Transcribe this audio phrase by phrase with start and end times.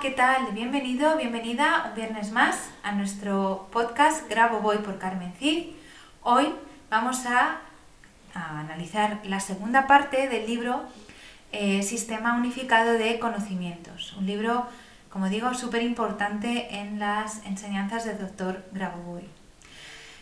[0.00, 0.46] ¿Qué tal?
[0.52, 5.72] Bienvenido, bienvenida un viernes más a nuestro podcast Grabo Voy por Carmen Cid.
[6.22, 6.54] Hoy
[6.88, 7.60] vamos a,
[8.32, 10.84] a analizar la segunda parte del libro
[11.52, 14.66] eh, Sistema Unificado de Conocimientos, un libro,
[15.10, 19.28] como digo, súper importante en las enseñanzas del doctor Grabovoi.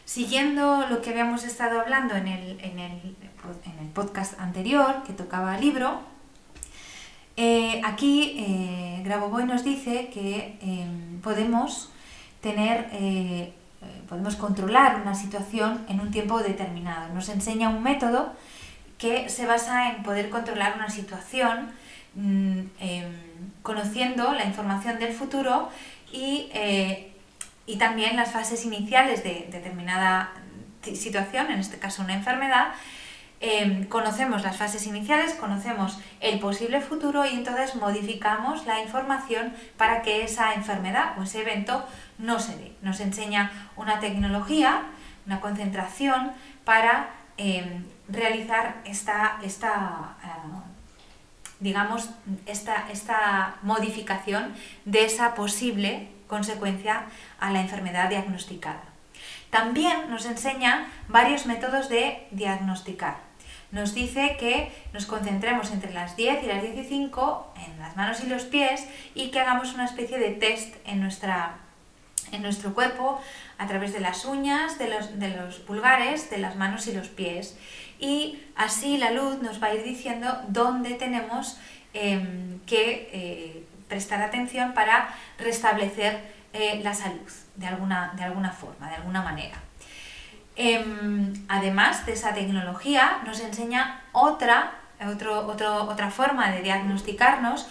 [0.04, 3.16] Siguiendo lo que habíamos estado hablando en el, en el,
[3.64, 6.11] en el podcast anterior, que tocaba libro,
[7.36, 11.90] eh, aquí eh, Grabovoi nos dice que em, podemos
[12.40, 13.52] tener, eh,
[14.08, 17.12] podemos controlar una situación en un tiempo determinado.
[17.14, 18.32] Nos enseña un método
[18.98, 21.70] que se basa en poder controlar una situación
[22.14, 23.12] mm, em,
[23.62, 25.70] conociendo la información del futuro
[26.12, 26.50] y,
[27.66, 30.32] y también las fases iniciales de determinada
[30.82, 32.72] situación, en este caso una enfermedad,
[33.44, 40.02] Em, conocemos las fases iniciales, conocemos el posible futuro y entonces modificamos la información para
[40.02, 41.84] que esa enfermedad o ese evento
[42.18, 42.72] no se dé.
[42.82, 44.82] Nos enseña una tecnología,
[45.26, 46.30] una concentración
[46.64, 50.28] para em, realizar esta, esta eh,
[51.58, 52.10] digamos,
[52.46, 54.54] esta, esta modificación
[54.84, 57.06] de esa posible consecuencia
[57.40, 58.84] a la enfermedad diagnosticada.
[59.50, 63.31] También nos enseña varios métodos de diagnosticar
[63.72, 68.26] nos dice que nos concentremos entre las 10 y las 15 en las manos y
[68.26, 71.56] los pies y que hagamos una especie de test en, nuestra,
[72.30, 73.20] en nuestro cuerpo
[73.58, 77.08] a través de las uñas, de los, de los pulgares, de las manos y los
[77.08, 77.56] pies.
[77.98, 81.58] Y así la luz nos va a ir diciendo dónde tenemos
[81.94, 85.08] em, que eh, prestar atención para
[85.38, 86.20] restablecer
[86.52, 89.56] eh, la salud de alguna, de alguna forma, de alguna manera.
[90.56, 97.66] Em, además de esa tecnología, nos enseña otra, otra forma de diagnosticarnos.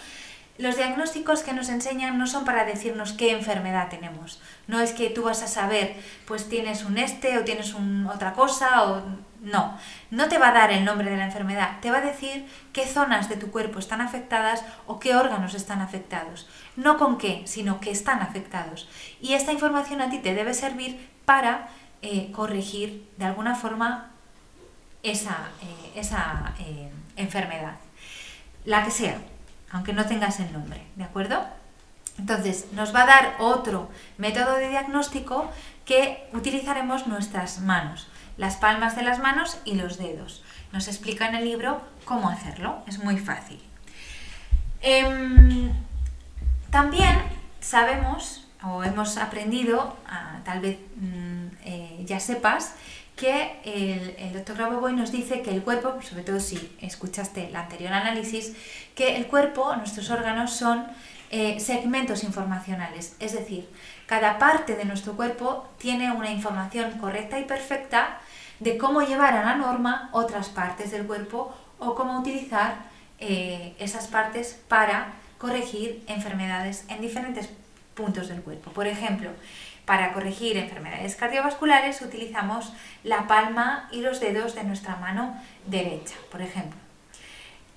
[0.58, 4.40] Los diagnósticos que nos enseñan no son para decirnos qué enfermedad tenemos.
[4.66, 7.74] No es que tú vas a saber, pues tienes un este o tienes
[8.12, 9.02] otra cosa o
[9.40, 9.78] no.
[10.10, 12.86] No te va a dar el nombre de la enfermedad, te va a decir qué
[12.86, 16.48] zonas de tu cuerpo están afectadas o qué órganos están afectados.
[16.76, 18.88] No con qué, sino que están afectados.
[19.20, 21.68] Y esta información a ti te debe servir para
[22.02, 24.10] eh, corregir de alguna forma
[25.02, 27.76] esa, eh, esa eh, enfermedad,
[28.64, 29.18] la que sea,
[29.70, 31.44] aunque no tengas el nombre, ¿de acuerdo?
[32.18, 35.50] Entonces, nos va a dar otro método de diagnóstico
[35.84, 40.42] que utilizaremos nuestras manos, las palmas de las manos y los dedos.
[40.72, 43.60] Nos explica en el libro cómo hacerlo, es muy fácil.
[44.80, 45.72] Em,
[46.70, 47.22] también
[47.60, 49.96] sabemos o hemos aprendido,
[50.44, 52.74] tal vez mm, eh, ya sepas,
[53.16, 57.92] que el, doctor Grabovoi nos dice que el cuerpo, sobre todo si escuchaste el anterior
[57.92, 58.54] análisis,
[58.94, 60.86] que el cuerpo, nuestros órganos son
[61.30, 63.68] eh, segmentos informacionales, es decir,
[64.06, 68.18] cada parte de nuestro cuerpo tiene una información correcta y perfecta
[68.60, 72.74] de cómo llevar a la norma otras partes del cuerpo o cómo utilizar
[73.18, 77.48] eh, esas partes para corregir enfermedades en diferentes
[77.94, 78.70] puntos del cuerpo.
[78.70, 79.30] Por ejemplo,
[79.84, 82.72] para corregir enfermedades cardiovasculares utilizamos
[83.02, 85.36] la palma y los dedos de nuestra mano
[85.66, 86.78] derecha, por ejemplo.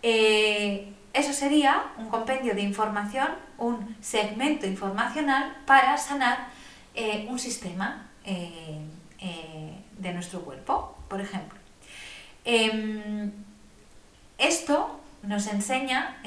[0.04, 6.50] Eh, eso sería un compendio de información, un segmento informacional para sanar
[6.94, 8.82] eh, un sistema eh,
[9.98, 11.58] de nuestro cuerpo, por ejemplo.
[12.44, 13.32] Em,
[14.38, 16.18] esto nos enseña,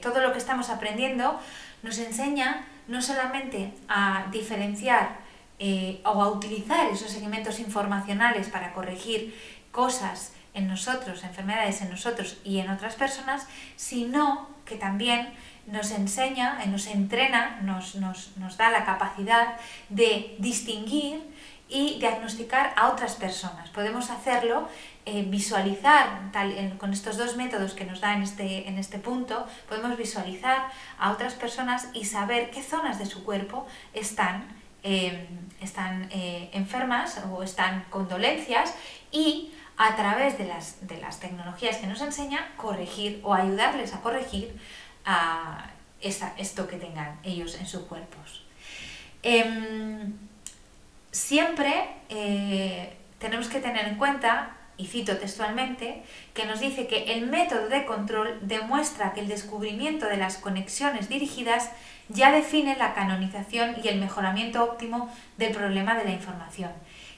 [0.00, 1.40] todo lo que estamos aprendiendo,
[1.82, 5.18] nos enseña no solamente a diferenciar
[5.58, 9.34] eh, o a utilizar esos segmentos informacionales para corregir
[9.72, 13.46] cosas en nosotros, enfermedades en nosotros y en otras personas,
[13.76, 15.28] sino que también
[15.66, 19.56] nos enseña, eh, nos entrena, nos, da la capacidad
[19.88, 21.22] de distinguir
[21.68, 23.68] y diagnosticar a otras personas.
[23.70, 24.68] Podemos hacerlo,
[25.06, 26.30] eh, visualizar
[26.78, 31.12] con estos dos métodos que nos da en este, en este punto, podemos visualizar a
[31.12, 34.44] otras personas y saber qué zonas de su cuerpo están,
[34.82, 35.26] em,
[35.60, 38.74] están eh, enfermas o están con dolencias
[39.12, 44.00] y a través de las, de las tecnologías que nos enseña, corregir o ayudarles a
[44.00, 44.58] corregir
[46.00, 48.44] esto que tengan ellos en sus cuerpos.
[49.22, 50.12] Em,
[51.10, 56.02] siempre eh, tenemos que tener en cuenta, y cito textualmente,
[56.34, 61.08] que nos dice que el método de control demuestra que el descubrimiento de las conexiones
[61.08, 61.70] dirigidas
[62.08, 66.70] ya define la canonización y el mejoramiento óptimo del problema de la información.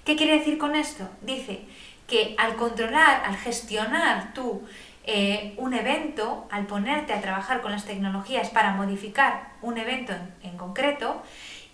[0.05, 1.09] ¿Qué quiere decir con esto?
[1.21, 1.61] Dice
[2.07, 4.63] que al controlar, al gestionar tú
[5.05, 10.13] eh, un evento, al ponerte a trabajar con las tecnologías para modificar un evento
[10.43, 11.23] en, concreto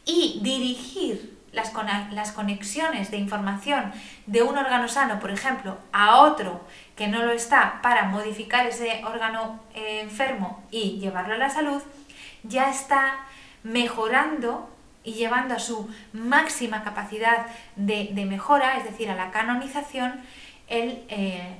[0.04, 1.72] y dirigir las,
[2.12, 3.92] las, conexiones de información
[4.26, 6.64] de un órgano sano, por ejemplo, a otro
[6.96, 11.82] que no lo está para modificar ese órgano eh, enfermo y llevarlo a la salud,
[12.42, 13.26] ya está
[13.62, 14.70] mejorando
[15.02, 17.46] y llevando a su máxima capacidad
[17.76, 20.20] de, mejora, es decir, a la canonización,
[20.68, 21.58] el, eh,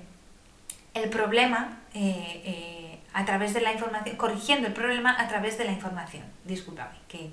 [0.95, 5.73] el problema eh, a través de la información, corrigiendo el problema a través de la
[5.73, 6.25] información.
[6.45, 7.31] Discúlpame, que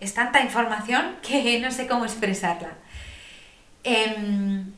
[0.00, 2.72] es tanta información que no sé cómo expresarla.
[3.84, 4.72] Em,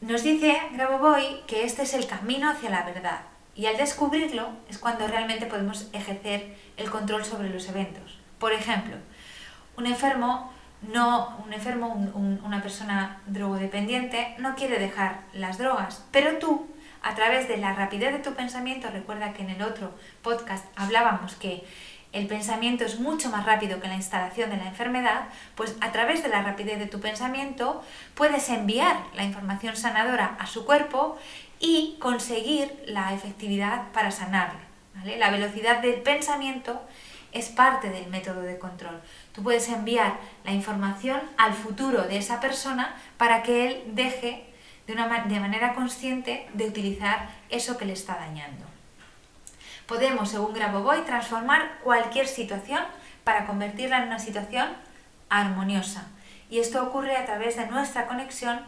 [0.00, 3.20] nos dice Grabovoi que este es el camino hacia la verdad
[3.54, 8.18] y al descubrirlo es cuando realmente podemos ejercer el control sobre los eventos.
[8.38, 8.96] Por ejemplo,
[9.76, 11.88] un enfermo no un enfermo,
[12.44, 16.66] una persona drogodependiente no quiere dejar las drogas, pero tú
[17.02, 21.36] a través de la rapidez de tu pensamiento, recuerda que en el otro podcast hablábamos
[21.36, 21.64] que
[22.16, 26.22] el pensamiento es mucho más rápido que la instalación de la enfermedad, pues a través
[26.22, 27.84] de la rapidez de tu pensamiento
[28.14, 31.18] puedes enviar la información sanadora a su cuerpo
[31.60, 34.60] y conseguir la efectividad para sanarle.
[35.18, 36.80] La velocidad del pensamiento
[37.32, 38.98] es parte del método de control.
[39.34, 44.46] Tú puedes enviar la información al futuro de esa persona para que él deje
[44.86, 48.64] de, una, de manera consciente de utilizar eso que le está dañando.
[49.86, 52.80] Podemos, según Grabovoi, transformar cualquier situación
[53.24, 54.68] para convertirla en una situación
[55.28, 56.06] armoniosa.
[56.50, 58.60] Y esto ocurre a través de nuestra conexión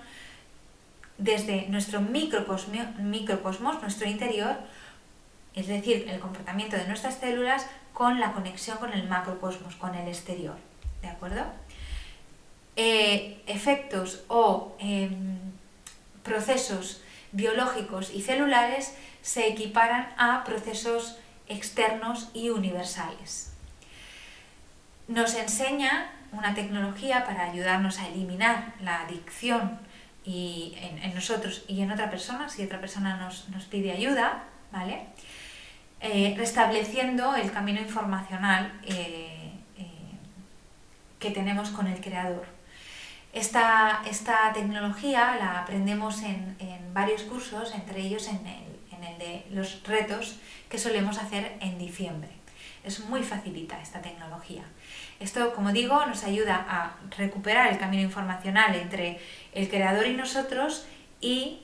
[1.16, 4.56] desde nuestro microcosmos, nuestro interior,
[5.54, 10.06] es decir, el comportamiento de nuestras células con la conexión con el macrocosmos, con el
[10.06, 10.54] exterior.
[11.02, 11.44] ¿De acuerdo?
[12.76, 15.36] Eh, efectos o em,
[16.22, 18.94] procesos biológicos y celulares
[19.28, 23.52] se equiparan a procesos externos y universales.
[25.06, 29.80] Nos enseña una tecnología para ayudarnos a eliminar la adicción
[30.24, 35.08] y en, nosotros y en otra persona, si otra persona nos, pide ayuda, ¿vale?
[36.00, 39.86] Eh, restableciendo el camino informacional eh, eh,
[41.18, 42.46] que tenemos con el creador.
[43.34, 49.18] Esta, esta tecnología la aprendemos en, en, varios cursos, entre ellos en el, en el
[49.18, 50.36] de los retos
[50.68, 52.30] que solemos hacer en diciembre.
[52.84, 54.64] Es muy facilita esta tecnología.
[55.20, 59.20] Esto, como digo, nos ayuda a recuperar el camino informacional entre
[59.52, 60.86] el creador y nosotros
[61.20, 61.60] y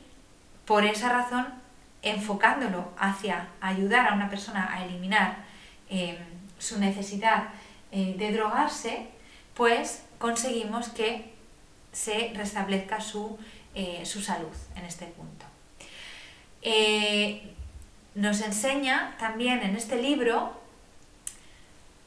[0.64, 1.46] por esa razón
[2.02, 5.44] enfocándolo hacia ayudar a una persona a eliminar
[5.88, 6.18] eh,
[6.58, 7.48] su necesidad
[7.92, 9.06] eh, de drogarse,
[9.54, 11.32] pues conseguimos que
[11.92, 13.38] se restablezca su,
[13.74, 15.43] eh, su salud en este punto.
[16.64, 17.42] Eh,
[18.14, 20.52] nos enseña también en este libro,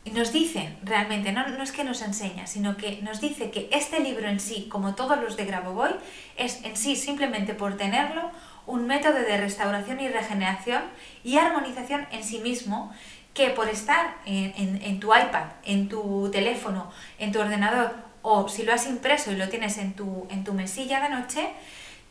[0.07, 3.67] y nos dice realmente, no, no, es que nos enseña, sino que nos dice que
[3.73, 5.95] este libro en sí, como todos los de Grabovoi,
[6.37, 8.31] es en sí, simplemente por tenerlo,
[8.65, 10.83] un método de restauración y regeneración
[11.25, 12.93] y armonización en sí mismo
[13.33, 18.63] que por estar en, en, tu iPad, en tu teléfono, en tu ordenador o si
[18.63, 21.49] lo has impreso y lo tienes en tu, en tu mesilla de noche,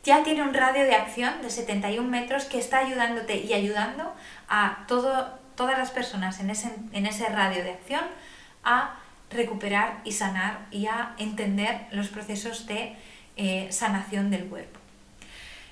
[0.06, 4.14] ya tiene un radio de acción de 71 metros que está ayudándote y ayudando
[4.48, 8.04] a todas las personas en ese, en ese radio de acción
[8.62, 12.94] a recuperar y sanar y a entender los procesos de
[13.36, 14.78] eh, sanación del cuerpo.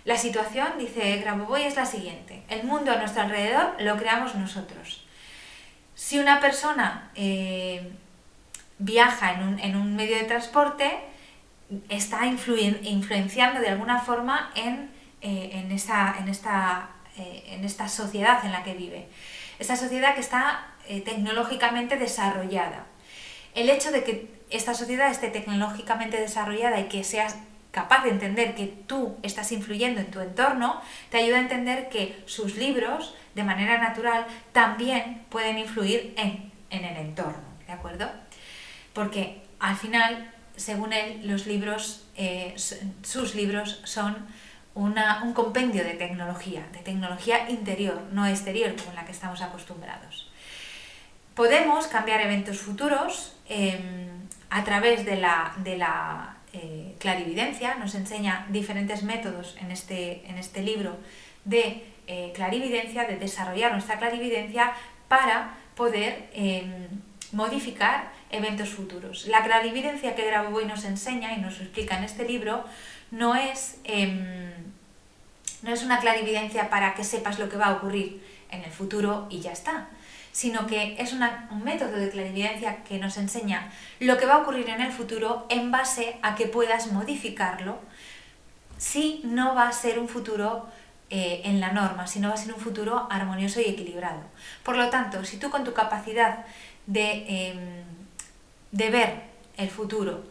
[0.04, 2.42] La situación, dice Grabovoi, es la siguiente.
[2.48, 5.06] El mundo a nuestro alrededor lo creamos nosotros.
[5.94, 7.92] Si una persona eh,
[8.78, 10.90] viaja en un, medio de transporte,
[11.88, 14.90] está influenciando de alguna forma en,
[15.22, 19.08] eh, esta, en, esta, eh, en esta sociedad en la que vive.
[19.58, 22.86] Esta sociedad que está eh, tecnológicamente desarrollada.
[23.54, 27.36] El hecho de que esta sociedad esté tecnológicamente desarrollada y que seas
[27.74, 30.80] capaz de entender que tú estás influyendo en tu entorno,
[31.10, 36.96] te ayuda a entender que sus libros, de manera natural, también pueden influir en, el
[36.96, 38.10] entorno, ¿de acuerdo?
[38.92, 42.54] Porque al final, según él, los libros, eh,
[43.02, 44.26] sus libros son
[44.74, 50.30] un compendio de tecnología, de tecnología interior, no exterior, como la que estamos acostumbrados.
[51.34, 54.08] Podemos cambiar eventos futuros em,
[54.50, 60.38] a través de la, de la eh, clarividencia, nos enseña diferentes métodos en este, en
[60.38, 60.96] este libro
[61.44, 64.72] de eh, clarividencia, de desarrollar nuestra clarividencia
[65.08, 66.88] para poder em,
[67.32, 69.26] modificar eventos futuros.
[69.26, 72.64] La clarividencia que Grabovoi nos enseña y nos explica en este libro
[73.10, 74.52] no es, em,
[75.62, 79.26] no es una clarividencia para que sepas lo que va a ocurrir en el futuro
[79.30, 79.88] y ya está,
[80.32, 84.68] sino que es un método de clarividencia que nos enseña lo que va a ocurrir
[84.68, 87.78] en el futuro en base a que puedas modificarlo
[88.78, 90.66] si no va a ser un futuro
[91.10, 94.22] eh, en la norma, si no va a ser un futuro armonioso y equilibrado.
[94.64, 96.44] Por lo tanto, si tú con tu capacidad
[96.86, 97.84] de, em,
[98.74, 99.22] de ver
[99.56, 100.24] el futuro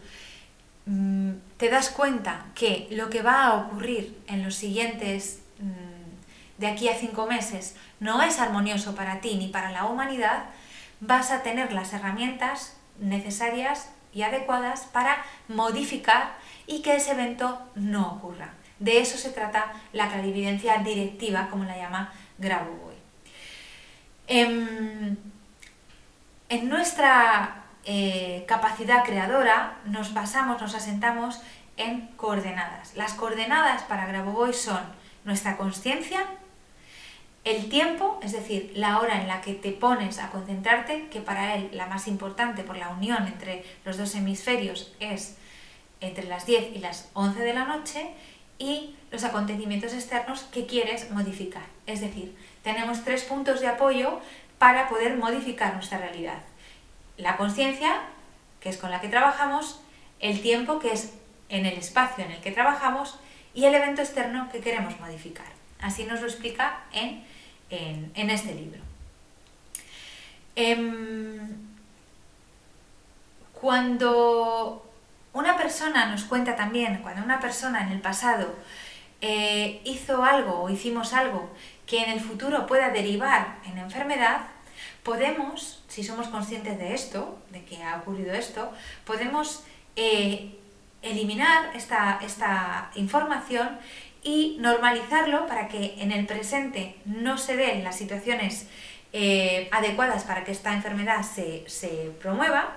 [0.85, 6.67] mm, te das cuenta que lo que va a ocurrir en los siguientes mm, de
[6.67, 10.43] aquí a cinco meses no es armonioso para ti ni para la humanidad,
[10.99, 16.35] vas a tener las herramientas necesarias y adecuadas para modificar
[16.67, 18.53] y que ese evento no ocurra.
[18.79, 22.95] De eso se trata la clarividencia directiva, como la llama Grabovoi.
[24.27, 25.17] En,
[26.49, 31.41] en nuestra eh, capacidad creadora nos basamos, nos asentamos
[31.77, 32.95] en coordenadas.
[32.95, 34.81] Las coordenadas para Grabovoi son
[35.25, 36.25] nuestra conciencia,
[37.43, 41.55] el tiempo, es decir, la hora en la que te pones a concentrarte, que para
[41.55, 45.35] él la más importante por la unión entre los dos hemisferios es
[45.99, 48.13] entre las 10 y las 11 de la noche,
[48.59, 51.63] y los acontecimientos externos que quieres modificar.
[51.85, 54.21] Es decir, tenemos tres puntos de apoyo
[54.57, 56.41] para poder modificar nuestra realidad.
[57.17, 58.01] La conciencia,
[58.59, 59.81] que es con la que trabajamos,
[60.19, 61.13] el tiempo, que es
[61.49, 63.19] en el espacio en el que trabajamos,
[63.53, 65.45] y el evento externo que queremos modificar.
[65.79, 67.23] Así nos lo explica en
[68.13, 68.79] en, este libro.
[70.55, 71.39] Em,
[73.53, 74.85] cuando
[75.33, 78.55] una persona nos cuenta también, cuando una persona en el pasado
[79.21, 81.49] eh, hizo algo o hicimos algo
[81.87, 84.41] que en el futuro pueda derivar en enfermedad,
[85.03, 88.71] podemos, si somos conscientes de esto, de que ha ocurrido esto,
[89.05, 89.63] podemos
[89.95, 90.55] eh,
[91.01, 93.77] eliminar esta, esta información
[94.23, 98.67] y normalizarlo para que en el presente no se den las situaciones
[99.11, 101.65] eh, adecuadas para que esta enfermedad se,
[102.19, 102.75] promueva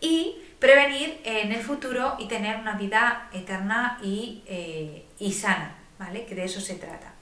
[0.00, 6.24] y prevenir en el futuro y tener una vida eterna y, eh, sana, ¿vale?
[6.24, 7.14] Que de eso se trata.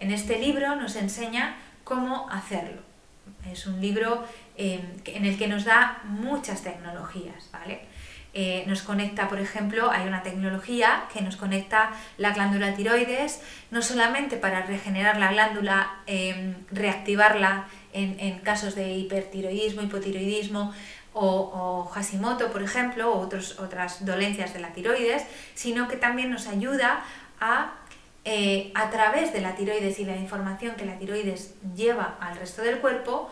[0.00, 2.91] En este libro nos enseña cómo hacerlo.
[3.50, 4.24] Es un libro
[4.56, 7.80] eh, en el que nos da muchas tecnologías, ¿vale?
[8.34, 13.82] Eh, nos conecta, por ejemplo, hay una tecnología que nos conecta la glándula tiroides, no
[13.82, 20.72] solamente para regenerar la glándula, em, reactivarla en, casos de hipertiroidismo, hipotiroidismo
[21.12, 26.46] o, o Hashimoto, por ejemplo, o otras dolencias de la tiroides, sino que también nos
[26.46, 27.04] ayuda
[27.38, 27.72] a
[28.24, 32.62] eh, a través de la tiroides y la información que la tiroides lleva al resto
[32.62, 33.30] del cuerpo,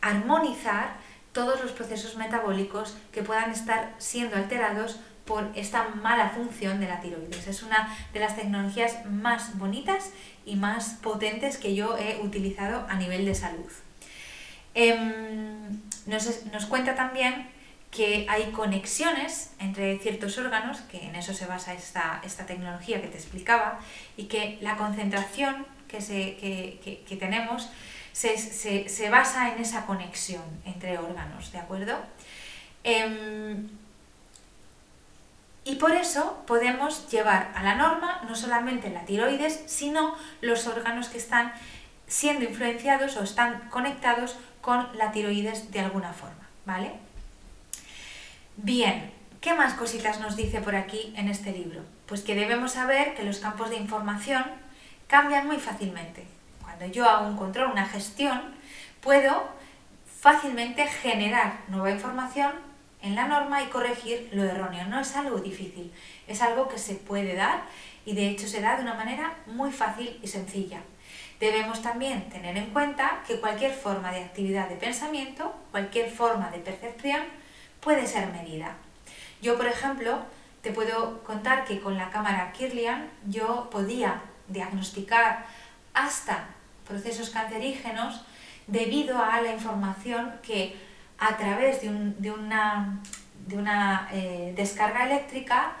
[0.00, 0.96] armonizar
[1.32, 7.00] todos los procesos metabólicos que puedan estar siendo alterados por esta mala función de la
[7.00, 7.46] tiroides.
[7.46, 10.10] Es una de las tecnologías más bonitas
[10.44, 13.70] y más potentes que yo he utilizado a nivel de salud.
[14.74, 17.48] Em, nos, cuenta también
[17.94, 23.08] que hay conexiones entre ciertos órganos, que en eso se basa esta, esta tecnología que
[23.08, 23.78] te explicaba,
[24.16, 27.70] y que la concentración que, se, que tenemos
[28.14, 31.98] se, basa en esa conexión entre órganos, ¿de acuerdo?
[32.84, 33.68] Em,
[35.64, 41.08] y por eso podemos llevar a la norma no solamente la tiroides, sino los órganos
[41.08, 41.52] que están
[42.06, 46.92] siendo influenciados o están conectados con la tiroides de alguna forma, ¿vale?
[48.56, 51.82] Bien, ¿qué más cositas nos dice por aquí en este libro?
[52.06, 54.44] Pues que debemos saber que los campos de información
[55.08, 56.24] cambian muy fácilmente
[56.62, 58.40] cuando yo hago un control, una gestión,
[59.00, 59.48] puedo
[60.20, 62.52] fácilmente generar nueva información
[63.02, 64.86] en la norma y corregir lo erróneo.
[64.86, 65.92] No es algo difícil,
[66.28, 67.62] es algo que se puede dar
[68.06, 70.80] y de hecho se da de una manera muy fácil y sencilla.
[71.40, 76.60] Debemos también tener en cuenta que cualquier forma de actividad de pensamiento, cualquier forma de
[76.60, 77.20] percepción
[77.84, 78.72] puede ser medida.
[79.42, 80.18] Yo, por ejemplo,
[80.62, 85.44] te puedo contar que con la cámara Kirlian yo podía diagnosticar
[85.92, 86.46] hasta
[86.88, 88.24] procesos cancerígenos
[88.66, 90.76] debido a la información que
[91.18, 91.90] a través de,
[92.30, 93.00] una,
[93.46, 93.64] de
[94.12, 95.74] eh, descarga eléctrica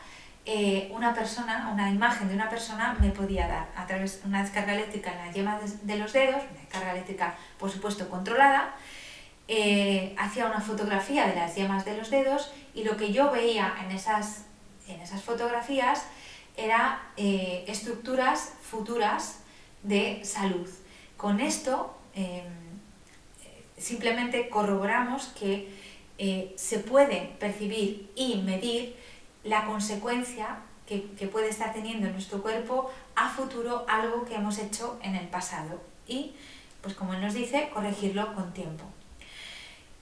[0.46, 4.42] eh, una persona, una imagen de una persona me podía dar a través de una
[4.42, 8.74] descarga eléctrica en la yema de, los dedos, una descarga eléctrica por supuesto controlada,
[9.48, 13.74] eh, hacía una fotografía de las yemas de los dedos y lo que yo veía
[13.84, 14.46] en esas,
[14.88, 16.04] en esas fotografías
[16.56, 19.40] era estructuras futuras
[19.82, 20.68] de salud.
[21.16, 22.44] Con esto em,
[23.76, 25.68] simplemente corroboramos que
[26.18, 28.96] eh, se puede percibir y medir
[29.42, 30.98] la consecuencia que,
[31.32, 35.80] puede estar teniendo en nuestro cuerpo a futuro algo que hemos hecho en el pasado
[36.06, 36.34] y,
[36.82, 38.84] pues como él nos dice, corregirlo con tiempo.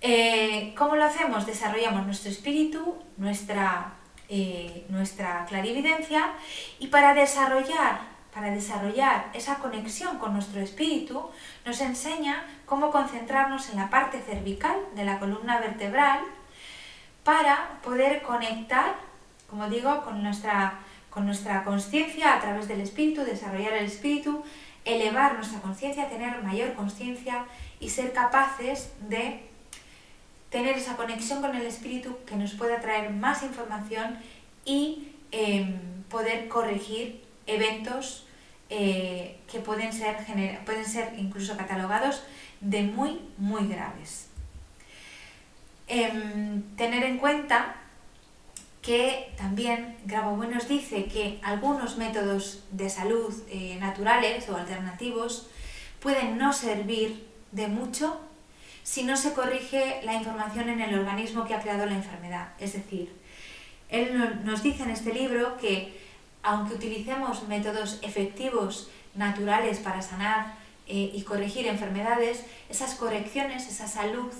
[0.04, 1.46] Eh, ¿Cómo lo hacemos?
[1.46, 3.92] Desarrollamos nuestro espíritu, nuestra,
[4.28, 6.32] eh, nuestra clarividencia
[6.80, 11.28] y para desarrollar para desarrollar esa conexión con nuestro espíritu,
[11.66, 16.20] nos enseña cómo concentrarnos en la parte cervical de la columna vertebral
[17.24, 18.94] para poder conectar,
[19.50, 20.80] como digo, con nuestra
[21.10, 24.42] con nuestra conciencia a través del espíritu, desarrollar el espíritu,
[24.86, 27.44] elevar nuestra conciencia, tener mayor conciencia
[27.80, 29.51] y ser capaces de
[30.52, 34.18] tener esa conexión con el espíritu que nos pueda traer más información
[34.66, 35.80] y em,
[36.10, 38.26] poder corregir eventos
[38.68, 40.18] eh, que pueden ser,
[40.64, 42.22] pueden ser incluso catalogados
[42.60, 44.28] de muy, muy graves.
[45.88, 47.76] Em, tener en cuenta
[48.82, 55.48] que también Grabovoi nos dice que algunos métodos de salud eh, naturales o alternativos
[56.00, 58.20] pueden no servir de mucho
[58.82, 62.48] si no se corrige la información en el organismo que ha creado la enfermedad.
[62.58, 63.14] Es decir,
[63.88, 66.00] él nos dice en este libro que
[66.42, 70.54] aunque utilicemos métodos efectivos, naturales para sanar
[70.86, 74.32] eh, y corregir enfermedades, esas correcciones, esa salud,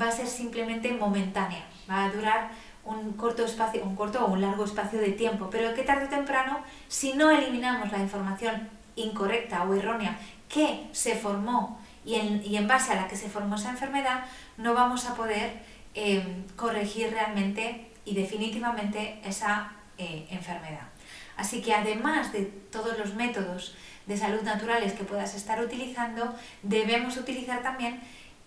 [0.00, 2.50] va a ser simplemente momentánea, va a durar
[2.84, 6.08] un corto espacio, un corto o un largo espacio de tiempo, pero que tarde o
[6.08, 12.92] temprano, si no eliminamos la información incorrecta o errónea que se formó y en, base
[12.92, 14.24] a la que se formó esa enfermedad,
[14.56, 15.62] no vamos a poder
[15.94, 20.88] eh, corregir realmente y definitivamente esa eh, enfermedad.
[21.36, 23.74] Así que además de todos los métodos
[24.06, 28.00] de salud naturales que puedas estar utilizando, debemos utilizar también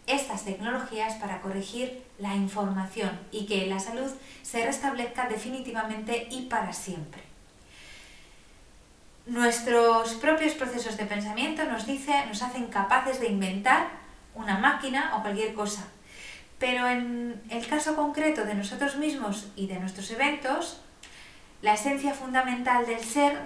[0.07, 4.11] estas tecnologías para corregir la información y que la salud
[4.43, 7.34] se restablezca definitivamente y para siempre.
[9.25, 13.87] Nuestros propios procesos de pensamiento nos, dice, nos hacen capaces de inventar
[14.35, 15.87] una máquina o cualquier cosa.
[16.59, 20.81] Pero en el caso concreto de nosotros mismos y de nuestros eventos,
[21.61, 23.39] la esencia fundamental del ser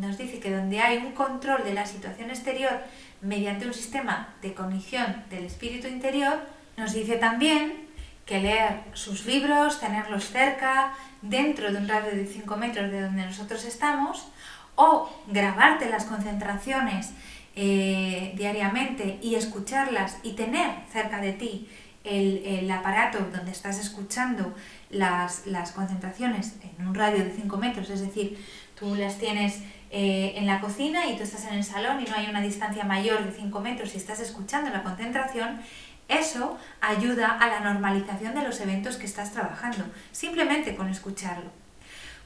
[0.00, 2.80] nos dice que donde hay un control de la situación exterior
[3.20, 6.38] mediante un sistema de cognición del espíritu interior,
[6.76, 7.88] nos dice también
[8.26, 13.26] que leer sus libros, tenerlos cerca, dentro de un radio de 5 metros de donde
[13.26, 14.28] nosotros estamos,
[14.76, 17.12] o grabarte las concentraciones
[17.56, 21.68] eh, diariamente y escucharlas y tener cerca de ti
[22.04, 24.54] el, aparato donde estás escuchando
[24.90, 25.42] las,
[25.74, 28.38] concentraciones en un radio de 5 metros, es decir,
[28.78, 32.16] tú las tienes eh, en la cocina y tú estás en el salón y no
[32.16, 35.60] hay una distancia mayor de 5 metros y estás escuchando la concentración,
[36.08, 41.63] eso ayuda a la normalización de los eventos que estás trabajando, simplemente con escucharlo.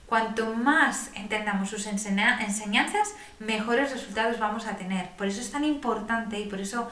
[0.08, 5.10] Cuanto más entendamos sus enseñanzas, mejores resultados vamos a tener.
[5.10, 6.88] Por eso es tan importante y por eso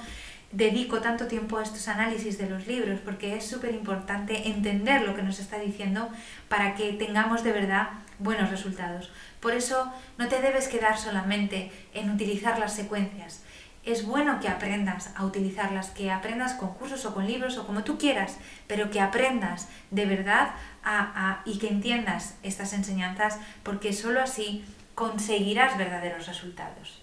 [0.52, 5.16] dedico tanto tiempo a estos análisis de los libros, porque es súper importante entender lo
[5.16, 6.11] que nos está diciendo
[6.50, 9.11] para que tengamos de verdad buenos resultados.
[9.40, 13.42] Por eso no te debes quedar solamente en utilizar las secuencias.
[13.87, 17.85] Es bueno que aprendas a utilizarlas, que aprendas con cursos o con libros o como
[17.85, 20.51] tú quieras, pero que aprendas de verdad
[21.44, 24.64] y que entiendas estas enseñanzas, porque sólo así
[24.96, 27.01] conseguirás verdaderos resultados.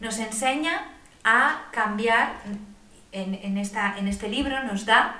[0.00, 0.88] Nos enseña
[1.22, 2.32] a cambiar,
[3.12, 5.16] en, esta, en este libro nos da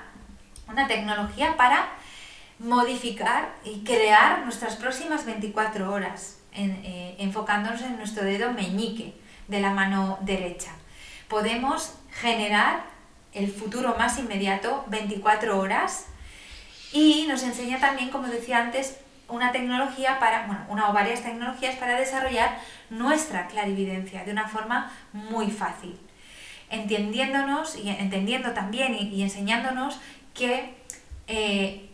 [0.67, 1.89] una tecnología para
[2.59, 9.13] modificar y crear nuestras próximas 24 horas, eh, enfocándonos en nuestro dedo meñique
[9.47, 10.71] de la mano derecha.
[11.27, 12.83] Podemos generar
[13.33, 16.07] el futuro más inmediato, 24 horas,
[16.91, 21.75] y nos enseña también, como decía antes, una tecnología para, bueno, una o varias tecnologías
[21.75, 22.57] para desarrollar
[22.89, 25.99] nuestra clarividencia de una forma muy fácil,
[26.69, 29.99] entendiéndonos y entendiendo también y, enseñándonos
[30.33, 30.75] que
[31.27, 31.89] eh,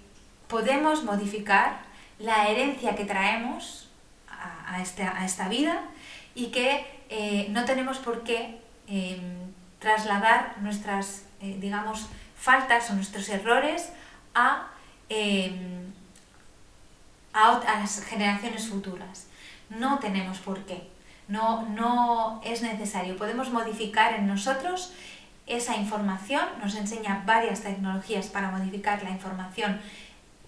[0.47, 1.79] podemos modificar
[2.19, 3.89] la herencia que traemos
[4.67, 5.81] a, este, esta vida
[6.35, 13.29] y que eh, no tenemos por qué em, trasladar nuestras, eh, digamos, faltas o nuestros
[13.29, 13.91] errores
[14.33, 14.67] a,
[15.09, 15.91] em,
[17.33, 19.27] a, las generaciones futuras.
[19.69, 20.89] No tenemos por qué.
[21.27, 23.17] No, no es necesario.
[23.17, 24.93] Podemos modificar en nosotros
[25.47, 26.45] esa información.
[26.61, 29.79] Nos enseña varias tecnologías para modificar la información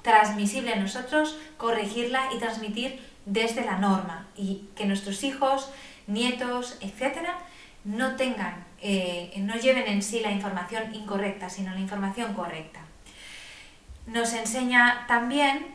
[0.02, 5.71] transmisible en nosotros, corregirla y transmitir desde la norma y que nuestros hijos,
[6.06, 7.39] nietos, etcétera,
[7.86, 12.82] no tengan, eh, no lleven en sí la información incorrecta, sino la información correcta.
[14.08, 15.67] Nos enseña también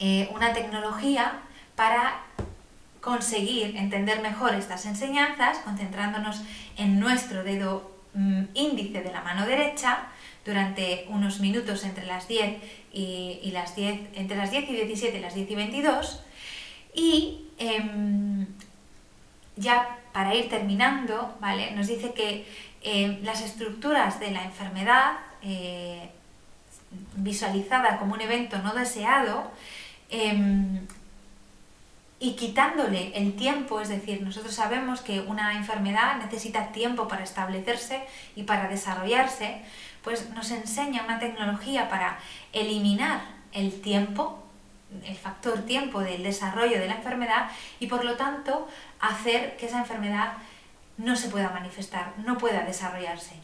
[0.00, 1.40] eh, una tecnología
[1.76, 2.22] para
[3.00, 6.42] conseguir entender mejor estas enseñanzas, concentrándonos
[6.76, 10.08] en nuestro dedo mm, índice de la mano derecha
[10.44, 12.56] durante unos minutos entre las 10
[12.92, 16.22] y, las 10, entre las 10 y 17 y las 10 y 22.
[16.94, 18.46] Y em,
[19.58, 21.72] ya para ir terminando, ¿vale?
[21.72, 22.46] Nos dice que
[22.82, 26.10] eh, las estructuras de la enfermedad, eh,
[27.16, 29.50] visualizada como un evento no deseado,
[30.10, 30.86] em,
[32.20, 38.02] y quitándole el tiempo, es decir, nosotros sabemos que una enfermedad necesita tiempo para establecerse
[38.34, 39.62] y para desarrollarse,
[40.02, 42.18] pues nos enseña una tecnología para
[42.52, 43.20] eliminar
[43.52, 44.47] el tiempo,
[45.04, 48.68] el factor tiempo del desarrollo de la enfermedad y por lo tanto
[49.00, 50.34] hacer que esa enfermedad
[50.96, 53.34] no se pueda manifestar, no pueda desarrollarse.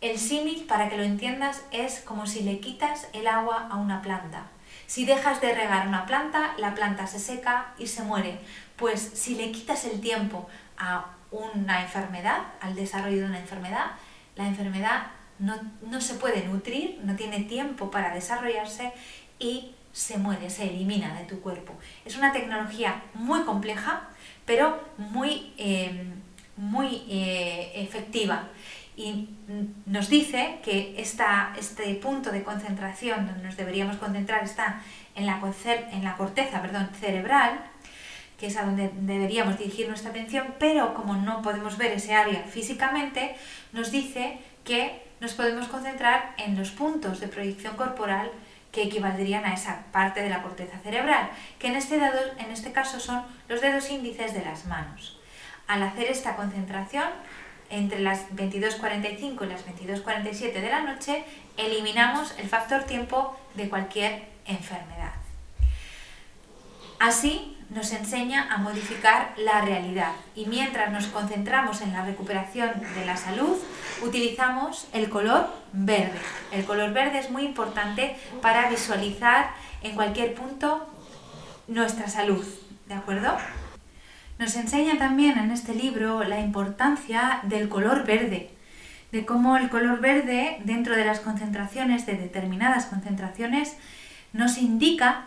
[0.00, 4.02] El símil, para que lo entiendas, es como si le quitas el agua a una
[4.02, 4.48] planta.
[4.86, 8.38] Si dejas de regar una planta, la planta se seca y se muere.
[8.76, 13.92] Pues si le quitas el tiempo a una enfermedad, al desarrollo de una enfermedad,
[14.36, 15.06] la enfermedad
[15.38, 18.92] no, no se puede nutrir, no tiene tiempo para desarrollarse
[19.38, 21.72] y se muere, se elimina de tu cuerpo.
[22.04, 24.08] Es una tecnología muy compleja,
[24.44, 26.04] pero muy, eh,
[26.56, 28.48] muy eh, efectiva.
[28.96, 29.28] Y
[29.86, 34.82] nos dice que esta, este punto de concentración donde nos deberíamos concentrar está
[35.14, 37.60] en la, en la corteza perdón, cerebral,
[38.38, 42.42] que es a donde deberíamos dirigir nuestra atención, pero como no podemos ver ese área
[42.42, 43.36] físicamente,
[43.72, 48.32] nos dice que nos podemos concentrar en los puntos de proyección corporal
[48.74, 52.98] que equivaldrían a esa parte de la corteza cerebral, que en este, en este caso
[52.98, 55.20] son los dedos índices de las manos.
[55.68, 57.08] Al hacer esta concentración,
[57.70, 61.24] entre las 22.45 y las 22.47 de la noche,
[61.56, 65.12] eliminamos el factor tiempo de cualquier enfermedad.
[66.98, 73.04] Así nos enseña a modificar la realidad y mientras nos concentramos en la recuperación de
[73.04, 73.56] la salud,
[74.02, 76.18] utilizamos el color verde.
[76.52, 79.50] El color verde es muy importante para visualizar
[79.82, 80.86] en cualquier punto
[81.68, 82.44] nuestra salud,
[82.86, 83.36] ¿de acuerdo?
[84.38, 88.50] Nos enseña también en este libro la importancia del color verde,
[89.12, 93.76] de cómo el color verde dentro de las concentraciones, de determinadas concentraciones,
[94.32, 95.26] nos indica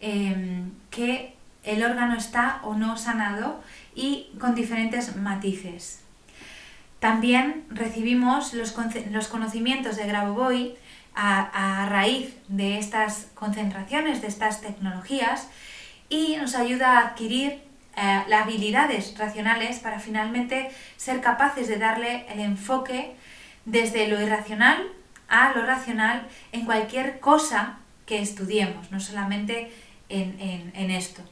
[0.00, 3.62] em, que el órgano está o no sanado
[3.94, 6.00] y con diferentes matices.
[7.00, 8.72] También recibimos los,
[9.28, 10.76] conocimientos de Grabovoi
[11.14, 15.48] a, a, raíz de estas concentraciones, de estas tecnologías,
[16.08, 17.60] y nos ayuda a adquirir
[17.96, 23.14] eh, las habilidades racionales para finalmente ser capaces de darle el enfoque
[23.64, 24.82] desde lo irracional
[25.28, 29.70] a lo racional en cualquier cosa que estudiemos, no solamente
[30.08, 31.22] en esto.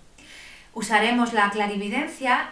[0.76, 2.50] Usaremos la clarividencia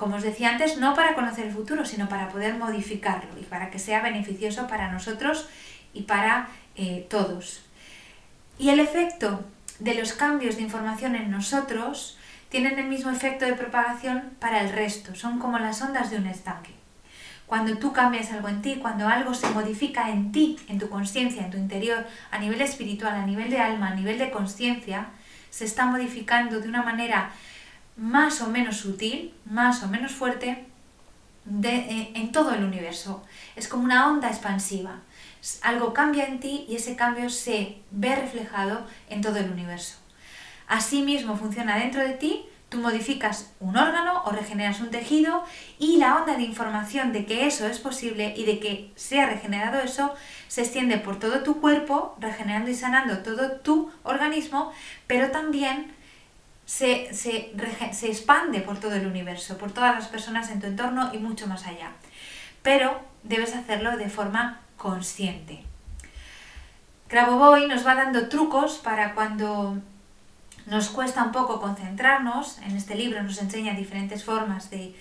[0.00, 3.68] como os decía antes, no para conocer el futuro, sino para poder modificarlo y para
[3.68, 5.46] que sea beneficioso para nosotros
[5.92, 7.60] y para eh, todos.
[8.58, 9.44] Y el efecto
[9.78, 12.16] de los cambios de información en nosotros
[12.48, 16.28] tienen el mismo efecto de propagación para el resto, son como las ondas de un
[16.28, 16.70] estanque.
[17.44, 21.44] Cuando tú cambias algo en ti, cuando algo se modifica en ti, en tu conciencia,
[21.44, 25.08] en tu interior, a nivel espiritual, a nivel de alma, a nivel de conciencia,
[25.50, 27.32] se está modificando de una manera
[27.96, 30.64] más o menos sutil, más o menos fuerte,
[31.62, 33.22] eh, en todo el universo.
[33.56, 35.00] Es como una onda expansiva.
[35.62, 39.96] Algo cambia en ti y ese cambio se ve reflejado en todo el universo.
[40.68, 45.44] Asimismo funciona dentro de ti, tú modificas un órgano o regeneras un tejido
[45.78, 49.26] y la onda de información de que eso es posible y de que se ha
[49.26, 50.14] regenerado eso
[50.46, 54.72] se extiende por todo tu cuerpo, regenerando y sanando todo tu organismo,
[55.06, 55.92] pero también
[56.64, 57.52] se, se,
[58.06, 61.66] expande por todo el universo, por todas las personas en tu entorno y mucho más
[61.66, 61.90] allá.
[62.62, 65.64] Pero debes hacerlo de forma consciente.
[67.08, 69.78] Grabovoi nos va dando trucos para cuando
[70.70, 74.94] nos cuesta un poco concentrarnos, en este libro nos enseña diferentes formas de,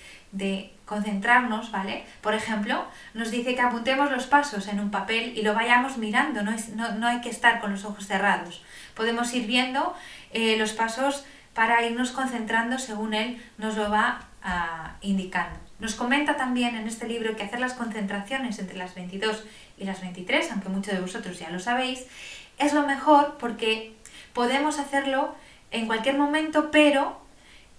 [0.85, 2.03] concentrarnos, ¿vale?
[2.21, 6.41] Por ejemplo, nos dice que apuntemos los pasos en un papel y lo vayamos mirando,
[6.41, 6.51] no,
[6.97, 8.63] no, hay que estar con los ojos cerrados.
[8.95, 9.95] Podemos ir viendo
[10.33, 15.59] eh, los pasos para irnos concentrando según él nos lo va ah, indicando.
[15.79, 19.43] Nos comenta también en este libro que hacer las concentraciones entre las 22
[19.77, 22.07] y las 23, aunque muchos de vosotros ya lo sabéis,
[22.57, 23.93] es lo mejor porque
[24.33, 25.35] podemos hacerlo
[25.71, 27.19] en cualquier momento, pero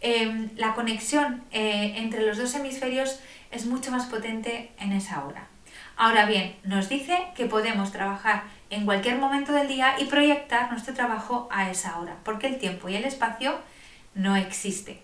[0.00, 5.48] em, la conexión eh, entre los dos hemisferios es mucho más potente en esa hora.
[5.96, 10.94] Ahora bien, nos dice que podemos trabajar en cualquier momento del día y proyectar nuestro
[10.94, 13.58] trabajo a esa hora, porque el tiempo y el espacio
[14.14, 15.02] no existe.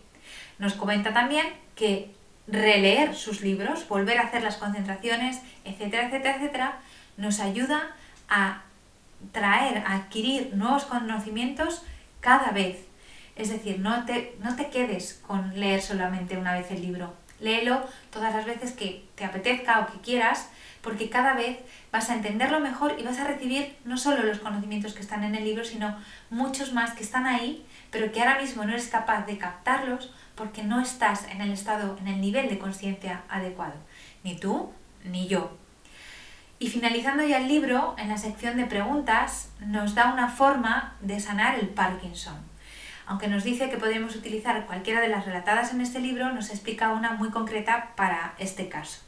[0.59, 2.11] Nos comenta también que
[2.47, 6.79] releer sus libros, volver a hacer las concentraciones, etcétera, etcétera, etcétera,
[7.17, 7.95] nos ayuda
[8.29, 8.63] a
[9.33, 11.83] traer, a adquirir nuevos conocimientos
[12.27, 12.79] cada vez.
[13.37, 17.15] Es decir, no te, no te quedes con leer solamente una vez el libro.
[17.39, 20.49] Léelo todas las veces que te apetezca o que quieras,
[20.81, 21.59] porque cada vez
[21.93, 25.37] vas a entenderlo mejor y vas a recibir no solo los conocimientos que están en
[25.37, 25.97] el libro, sino
[26.29, 30.65] muchos más que están ahí, pero que ahora mismo no eres capaz de captarlos porque
[30.65, 33.77] no estás en el estado, en el nivel de conciencia adecuado.
[34.25, 34.73] Ni tú,
[35.05, 35.57] ni yo.
[36.59, 41.21] Y finalizando ya el libro, en la sección de preguntas, nos da una forma de
[41.21, 42.37] sanar el Parkinson.
[43.07, 46.91] Aunque nos dice que podemos utilizar cualquiera de las relatadas en este libro, nos explica
[46.91, 49.03] una muy concreta para este caso.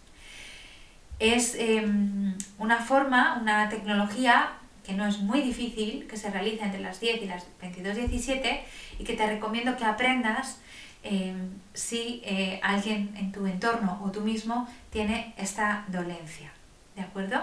[1.18, 4.50] Es em, una forma, una tecnología
[4.86, 8.60] que no es muy difícil, que se realiza entre las 10 y las 22.17
[8.98, 10.60] y que te recomiendo que aprendas
[11.02, 16.52] em, si eh, alguien en tu entorno o tú mismo tiene esta dolencia.
[16.98, 17.40] ¿De acuerdo?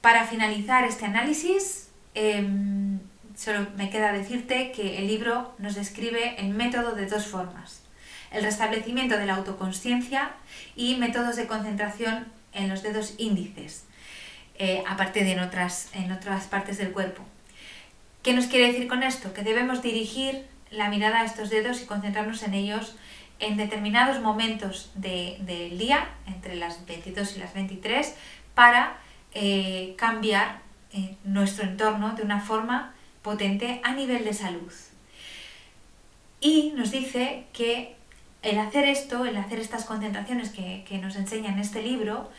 [0.00, 3.00] Para finalizar este análisis, em,
[3.34, 7.82] solo me queda decirte que el libro nos describe el método de dos formas.
[8.30, 10.30] El restablecimiento de la autoconsciencia
[10.76, 13.86] y métodos de concentración en los dedos índices,
[14.56, 17.24] eh, aparte de en otras, en otras partes del cuerpo.
[18.22, 19.34] ¿Qué nos quiere decir con esto?
[19.34, 22.94] Que debemos dirigir la mirada a estos dedos y concentrarnos en ellos
[23.40, 28.14] en determinados momentos del día, entre las 22 y las 23,
[28.54, 28.96] para
[29.34, 30.60] eh, cambiar
[30.92, 34.72] eh, nuestro entorno de una forma potente a nivel de salud.
[36.40, 37.96] Y nos dice que
[38.42, 42.30] el hacer esto, el hacer estas concentraciones que, nos enseña en este libro,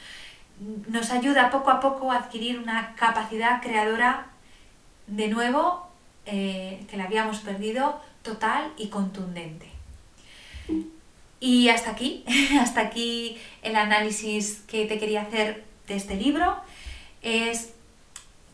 [0.87, 4.27] nos ayuda poco a poco a adquirir una capacidad creadora
[5.07, 5.87] de nuevo,
[6.25, 9.74] eh, que la habíamos perdido, total y contundente.
[11.39, 12.23] Y hasta aquí,
[12.59, 16.55] hasta aquí el análisis que te quería hacer de este libro.
[17.21, 17.73] Es,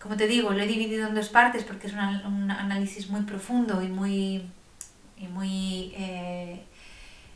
[0.02, 3.82] como te digo, lo he dividido en dos partes porque es un, análisis muy profundo
[3.82, 4.44] y muy,
[5.30, 6.62] muy eh,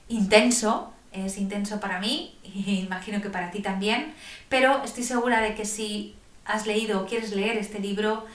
[0.10, 0.92] intenso.
[1.12, 4.14] Es intenso para mí y imagino que para ti también,
[4.50, 8.26] pero estoy segura de que si has leído o quieres leer este libro,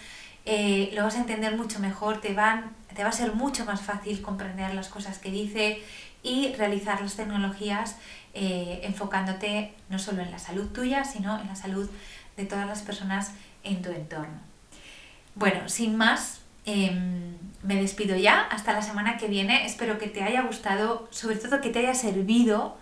[0.47, 3.83] eh, lo vas a entender mucho mejor, te, van, te va a ser mucho más
[3.83, 5.83] fácil comprender las cosas que dice
[6.23, 7.97] y realizar las tecnologías
[8.35, 11.89] eh, enfocándote no solo en la salud tuya, sino en la salud
[12.37, 13.33] de todas las personas
[13.65, 14.41] en tu entorno.
[15.35, 18.43] Bueno, sin más, em, me despido ya.
[18.43, 19.67] Hasta la semana que viene.
[19.67, 22.77] Espero que te haya gustado, sobre todo que te haya servido,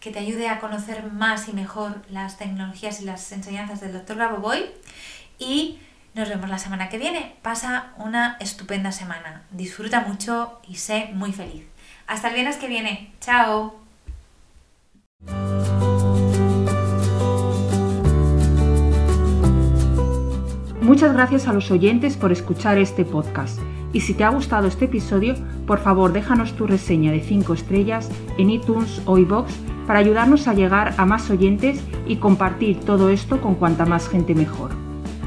[0.00, 4.40] que te ayude a conocer más y mejor las tecnologías y las enseñanzas del Dr.
[4.40, 4.66] Boy
[5.38, 5.78] Y
[6.14, 7.36] nos vemos la semana que viene.
[7.42, 9.42] Pasa una estupenda semana.
[9.50, 11.67] Disfruta mucho y sé muy feliz.
[12.08, 13.12] Hasta el viernes que viene.
[13.20, 13.74] Chao.
[20.80, 23.60] Muchas gracias a los oyentes por escuchar este podcast.
[23.92, 25.34] Y si te ha gustado este episodio,
[25.66, 29.52] por favor déjanos tu reseña de 5 estrellas en iTunes o iBox
[29.86, 34.34] para ayudarnos a llegar a más oyentes y compartir todo esto con cuanta más gente
[34.34, 34.70] mejor.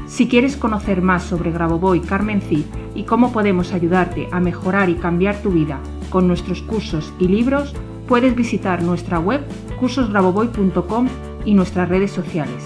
[0.08, 2.64] Si quieres conocer más sobre Grabovoi Carmen Cid
[2.96, 5.80] y cómo podemos ayudarte a mejorar y cambiar tu vida
[6.12, 7.74] con nuestros cursos y libros,
[8.06, 9.40] puedes visitar nuestra web
[9.80, 11.08] cursosgraboboy.com
[11.46, 12.62] y nuestras redes sociales.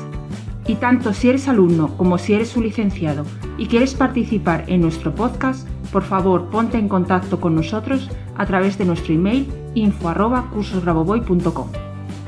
[0.67, 3.25] Y tanto si eres alumno como si eres un licenciado
[3.57, 8.77] y quieres participar en nuestro podcast, por favor ponte en contacto con nosotros a través
[8.77, 11.69] de nuestro email info@cursosgraboboy.com.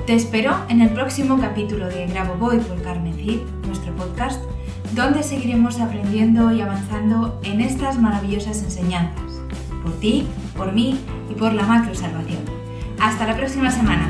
[0.06, 4.40] Te espero en el próximo capítulo de Graboboy por Carmen Cid, nuestro podcast,
[4.94, 9.28] donde seguiremos aprendiendo y avanzando en estas maravillosas enseñanzas
[9.82, 10.26] por ti,
[10.58, 10.98] por mí
[11.30, 12.40] y por la macro salvación.
[13.00, 14.08] Hasta la próxima semana.